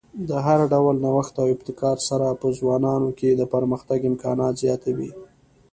د 0.29 0.31
هر 0.45 0.59
ډول 0.73 0.95
نوښت 1.05 1.33
او 1.41 1.47
ابتکار 1.53 1.97
سره 2.09 2.27
په 2.41 2.47
ځوانانو 2.59 3.09
کې 3.19 3.29
د 3.35 3.41
پرمختګ 3.53 3.99
امکانات 4.11 4.53
زیاتوي. 4.63 5.11